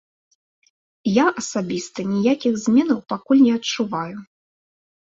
[1.17, 4.17] Я асабіста ніякіх зменаў пакуль не адчуваю.